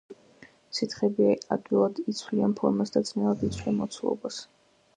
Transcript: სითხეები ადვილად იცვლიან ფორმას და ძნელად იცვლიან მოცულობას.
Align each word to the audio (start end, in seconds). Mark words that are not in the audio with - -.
სითხეები 0.77 1.27
ადვილად 1.55 2.01
იცვლიან 2.13 2.57
ფორმას 2.61 2.95
და 2.97 3.05
ძნელად 3.11 3.47
იცვლიან 3.51 3.79
მოცულობას. 3.83 4.41